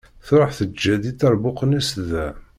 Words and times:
Truḥ 0.27 0.51
teǧǧa-d 0.59 1.03
iṭerbuqen-is 1.11 1.89
da. 2.09 2.27